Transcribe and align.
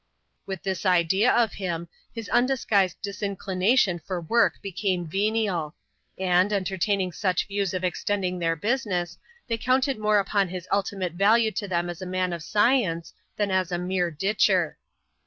With 0.47 0.63
this 0.63 0.83
idea 0.83 1.31
of 1.31 1.53
him, 1.53 1.87
his 2.11 2.27
undisguised 2.29 2.99
disinclination 3.03 3.99
for 3.99 4.19
work 4.19 4.55
became 4.59 5.05
venial; 5.05 5.75
and, 6.17 6.51
entertaining 6.51 7.11
such 7.11 7.47
views 7.47 7.71
of 7.75 7.83
extendipg^ 7.83 8.39
their 8.39 8.55
business, 8.55 9.19
they 9.47 9.59
counted 9.59 9.99
more 9.99 10.17
upon 10.17 10.47
his 10.47 10.67
ultimate 10.71 11.13
value 11.13 11.51
to 11.51 11.67
them 11.67 11.87
as 11.87 12.01
a 12.01 12.07
man 12.07 12.33
of 12.33 12.41
science 12.41 13.13
than 13.37 13.51
as 13.51 13.71
a 13.71 13.77
mere 13.77 14.09
ditcher. 14.09 14.79